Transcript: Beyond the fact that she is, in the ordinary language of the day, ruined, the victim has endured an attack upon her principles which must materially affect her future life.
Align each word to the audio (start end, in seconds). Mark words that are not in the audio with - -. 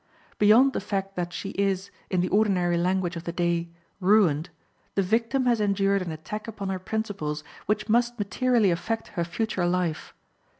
Beyond 0.39 0.73
the 0.73 0.81
fact 0.81 1.15
that 1.15 1.31
she 1.31 1.49
is, 1.49 1.91
in 2.09 2.21
the 2.21 2.27
ordinary 2.29 2.75
language 2.75 3.15
of 3.15 3.25
the 3.25 3.31
day, 3.31 3.69
ruined, 3.99 4.49
the 4.95 5.03
victim 5.03 5.45
has 5.45 5.61
endured 5.61 6.01
an 6.01 6.11
attack 6.11 6.47
upon 6.47 6.69
her 6.69 6.79
principles 6.79 7.43
which 7.67 7.87
must 7.87 8.17
materially 8.17 8.71
affect 8.71 9.09
her 9.09 9.23
future 9.23 9.67
life. 9.67 10.15